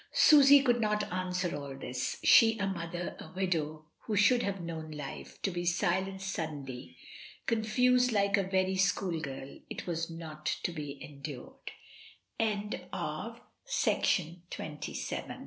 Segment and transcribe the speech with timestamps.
[0.13, 2.17] Susy could not answer all this.
[2.23, 6.97] She, a mother, a widow who should have known life, to be silenced suddenly,
[7.45, 11.53] confused like a very school girl, it was not to be endur